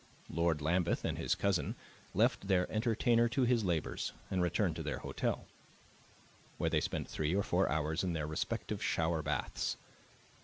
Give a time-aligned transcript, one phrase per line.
[0.31, 1.75] Lord Lambeth and his cousin
[2.15, 5.45] left their entertainer to his labors and returned to their hotel,
[6.57, 9.77] where they spent three or four hours in their respective shower baths.